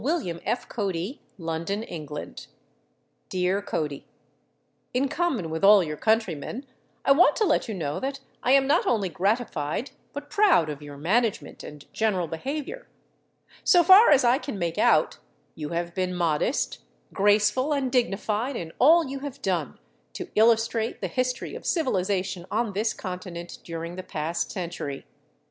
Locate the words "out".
14.79-15.19